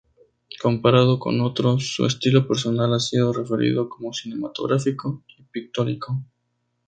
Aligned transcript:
Comparado 0.59 1.19
con 1.19 1.41
otros, 1.41 1.93
su 1.93 2.07
estilo 2.07 2.47
personal 2.47 2.91
ha 2.95 2.99
sido 2.99 3.31
referido 3.31 3.87
como 3.87 4.11
"cinematográfico" 4.13 5.21
y 5.37 5.43
"pictórico". 5.43 6.25